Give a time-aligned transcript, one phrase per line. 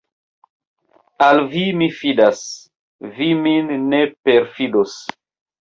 [1.25, 2.41] Al vi mi fidas,
[3.19, 5.01] vi min ne perfidos!